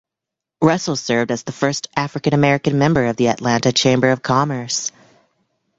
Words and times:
Russell 0.63 0.95
served 0.95 1.29
as 1.29 1.43
the 1.43 1.51
first 1.51 1.87
African 1.95 2.33
American 2.33 2.79
member 2.79 3.05
of 3.05 3.17
the 3.17 3.27
Atlanta 3.27 3.71
Chamber 3.71 4.09
of 4.09 4.23
Commerce. 4.23 4.91